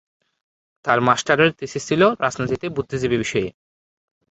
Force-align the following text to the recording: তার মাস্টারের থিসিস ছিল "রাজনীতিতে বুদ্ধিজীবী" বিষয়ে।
তার 0.85 0.99
মাস্টারের 1.01 1.49
থিসিস 1.51 1.83
ছিল 1.87 2.01
"রাজনীতিতে 2.19 2.65
বুদ্ধিজীবী" 2.69 3.17
বিষয়ে। 3.17 3.49